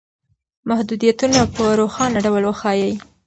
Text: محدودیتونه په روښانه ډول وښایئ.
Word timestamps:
محدودیتونه 0.69 1.39
په 1.55 1.63
روښانه 1.79 2.17
ډول 2.25 2.43
وښایئ. 2.47 2.93